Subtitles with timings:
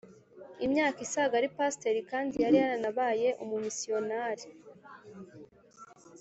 [0.65, 4.47] Imyaka isaga ari pasiteri kandi yari yaranabaye umumisiyonari